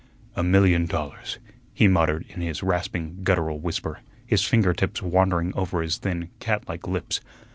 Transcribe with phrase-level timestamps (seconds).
[0.35, 1.37] "A million dollars,"
[1.75, 6.67] he muttered in his rasping, guttural whisper, his finger tips wandering over his thin, cat
[6.67, 7.21] like lips.